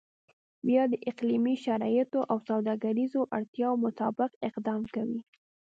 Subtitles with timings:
[0.67, 5.21] بیا د اقلیمي شرایطو او سوداګریزو اړتیاو مطابق اقدام کوي.